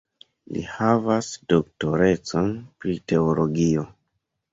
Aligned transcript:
Li 0.53 0.61
havas 0.77 1.27
doktorecon 1.53 2.49
pri 2.81 2.95
teologio. 3.13 3.85